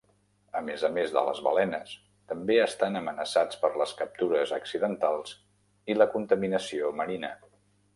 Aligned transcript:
A 0.59 0.61
més 0.69 0.85
a 0.87 0.89
més 0.95 1.11
de 1.17 1.21
les 1.27 1.41
balenes, 1.47 1.91
també 2.33 2.57
estan 2.65 2.99
amenaçats 3.03 3.61
per 3.67 3.73
les 3.85 3.95
captures 4.03 4.57
accidentals 4.61 5.39
i 5.95 6.01
la 6.03 6.13
contaminació 6.19 6.95
marina. 7.03 7.37